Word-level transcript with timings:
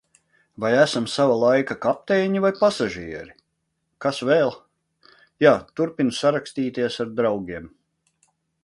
Vai 0.63 0.69
esam 0.83 1.03
sava 1.15 1.35
laika 1.43 1.77
kapteiņi 1.83 2.41
vai 2.45 2.51
pasažieri? 2.61 3.37
Kas 4.07 4.23
vēl? 4.31 4.55
Jā, 5.47 5.53
turpinu 5.81 6.19
sarakstīties 6.23 7.01
ar 7.07 7.15
draugiem. 7.23 7.75